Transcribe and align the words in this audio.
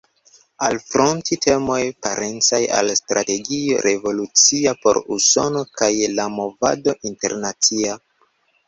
Alfronti 0.67 1.37
temoj 1.45 1.77
parencaj 2.07 2.61
al 2.79 2.91
strategio 3.01 3.85
revolucia 3.87 4.77
por 4.87 5.03
Usono 5.19 5.63
kaj 5.83 5.95
la 6.19 6.31
movado 6.41 6.99
internacia. 7.13 8.03